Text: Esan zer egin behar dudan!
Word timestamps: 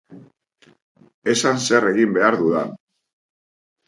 Esan 1.33 1.57
zer 1.65 1.85
egin 1.89 2.15
behar 2.15 2.35
dudan! 2.39 2.71